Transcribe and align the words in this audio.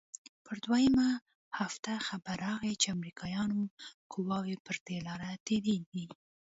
پر 0.45 0.57
دويمه 0.65 1.09
هفته 1.59 1.91
خبر 2.07 2.37
راغى 2.47 2.73
چې 2.81 2.87
امريکايانو 2.95 3.59
قواوې 4.11 4.55
پر 4.65 4.75
دې 4.85 4.97
لاره 5.07 5.31
تېريږي. 5.47 6.05